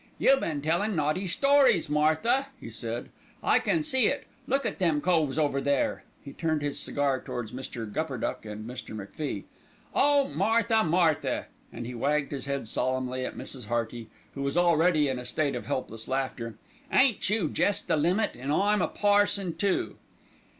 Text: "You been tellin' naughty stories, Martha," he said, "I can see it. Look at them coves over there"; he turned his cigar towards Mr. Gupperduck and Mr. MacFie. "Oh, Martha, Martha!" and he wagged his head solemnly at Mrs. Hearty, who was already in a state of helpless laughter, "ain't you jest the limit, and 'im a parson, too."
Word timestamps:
"You 0.17 0.35
been 0.37 0.63
tellin' 0.63 0.95
naughty 0.95 1.27
stories, 1.27 1.87
Martha," 1.87 2.47
he 2.59 2.71
said, 2.71 3.09
"I 3.43 3.59
can 3.59 3.83
see 3.83 4.07
it. 4.07 4.25
Look 4.47 4.65
at 4.65 4.79
them 4.79 4.99
coves 4.99 5.37
over 5.37 5.61
there"; 5.61 6.05
he 6.25 6.33
turned 6.33 6.63
his 6.63 6.79
cigar 6.79 7.21
towards 7.21 7.51
Mr. 7.51 7.85
Gupperduck 7.85 8.43
and 8.43 8.67
Mr. 8.67 8.95
MacFie. 8.95 9.43
"Oh, 9.93 10.27
Martha, 10.27 10.83
Martha!" 10.83 11.45
and 11.71 11.85
he 11.85 11.93
wagged 11.93 12.31
his 12.31 12.45
head 12.45 12.67
solemnly 12.67 13.23
at 13.23 13.37
Mrs. 13.37 13.67
Hearty, 13.67 14.09
who 14.33 14.41
was 14.41 14.57
already 14.57 15.07
in 15.07 15.19
a 15.19 15.23
state 15.23 15.53
of 15.53 15.67
helpless 15.67 16.07
laughter, 16.07 16.55
"ain't 16.91 17.29
you 17.29 17.47
jest 17.47 17.87
the 17.87 17.95
limit, 17.95 18.31
and 18.33 18.51
'im 18.51 18.81
a 18.81 18.87
parson, 18.87 19.53
too." 19.53 19.97